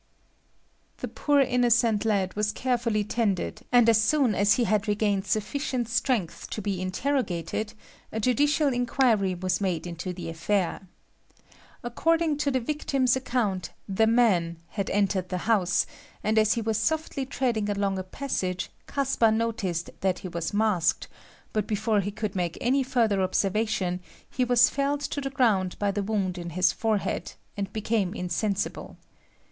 The 0.97 1.07
poor 1.07 1.41
innocent 1.41 2.05
lad 2.05 2.33
was 2.35 2.51
carefully 2.51 3.03
tended, 3.03 3.61
and 3.71 3.87
as 3.87 4.01
soon 4.01 4.33
as 4.33 4.55
he 4.55 4.63
had 4.63 4.87
regained 4.87 5.27
sufficient 5.27 5.87
strength 5.89 6.49
to 6.49 6.59
be 6.59 6.81
interrogated 6.81 7.75
a 8.11 8.19
judicial 8.19 8.69
inquiry 8.73 9.35
was 9.35 9.61
made 9.61 9.85
into 9.85 10.11
the 10.11 10.27
affair. 10.27 10.87
According 11.83 12.37
to 12.37 12.49
the 12.49 12.59
victim's 12.59 13.15
account, 13.15 13.69
"the 13.87 14.07
man" 14.07 14.57
had 14.69 14.89
entered 14.89 15.29
the 15.29 15.37
house, 15.45 15.85
and 16.23 16.39
as 16.39 16.53
he 16.53 16.61
was 16.63 16.79
softly 16.79 17.23
treading 17.23 17.69
along 17.69 17.99
a 17.99 18.03
passage 18.03 18.71
Caspar 18.87 19.31
noticed 19.31 19.91
that 19.99 20.17
he 20.25 20.27
was 20.27 20.51
masked, 20.51 21.09
but 21.53 21.67
before 21.67 22.01
he 22.01 22.09
could 22.09 22.35
make 22.35 22.57
any 22.59 22.81
further 22.81 23.21
observation 23.21 23.99
he 24.27 24.43
was 24.43 24.67
felled 24.67 25.01
to 25.01 25.21
the 25.21 25.29
ground 25.29 25.77
by 25.77 25.91
the 25.91 26.01
wound 26.01 26.39
in 26.39 26.49
his 26.49 26.71
forehead, 26.73 27.33
and 27.55 27.71
became 27.71 28.15
insensible. 28.15 28.97